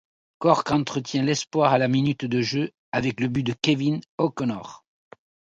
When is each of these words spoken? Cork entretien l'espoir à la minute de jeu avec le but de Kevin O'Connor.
Cork 0.39 0.71
entretien 0.71 1.21
l'espoir 1.21 1.73
à 1.73 1.77
la 1.77 1.87
minute 1.87 2.25
de 2.25 2.41
jeu 2.41 2.71
avec 2.91 3.19
le 3.19 3.27
but 3.27 3.43
de 3.43 3.53
Kevin 3.53 4.01
O'Connor. 4.17 4.83